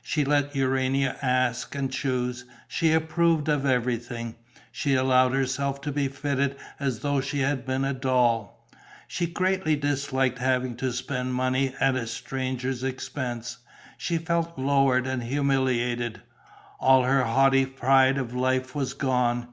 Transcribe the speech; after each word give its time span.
She 0.00 0.24
let 0.24 0.54
Urania 0.54 1.16
ask 1.22 1.74
and 1.74 1.90
choose; 1.90 2.44
she 2.68 2.92
approved 2.92 3.48
of 3.48 3.66
everything. 3.66 4.36
She 4.70 4.94
allowed 4.94 5.32
herself 5.32 5.80
to 5.80 5.90
be 5.90 6.06
fitted 6.06 6.54
as 6.78 7.00
though 7.00 7.20
she 7.20 7.40
had 7.40 7.66
been 7.66 7.84
a 7.84 7.92
doll. 7.92 8.64
She 9.08 9.26
greatly 9.26 9.74
disliked 9.74 10.38
having 10.38 10.76
to 10.76 10.92
spend 10.92 11.34
money 11.34 11.74
at 11.80 11.96
a 11.96 12.06
stranger's 12.06 12.84
expense. 12.84 13.58
She 13.98 14.18
felt 14.18 14.56
lowered 14.56 15.08
and 15.08 15.24
humiliated: 15.24 16.20
all 16.78 17.02
her 17.02 17.24
haughty 17.24 17.66
pride 17.66 18.18
of 18.18 18.32
life 18.36 18.76
was 18.76 18.94
gone. 18.94 19.48